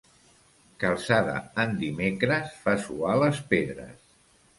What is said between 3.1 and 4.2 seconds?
les pedres.